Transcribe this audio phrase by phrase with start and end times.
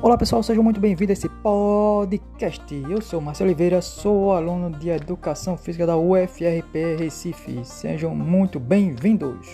[0.00, 2.72] Olá pessoal, sejam muito bem-vindos a esse podcast.
[2.88, 7.64] Eu sou Marcelo Oliveira, sou aluno de Educação Física da UFRP Recife.
[7.64, 9.48] Sejam muito bem-vindos.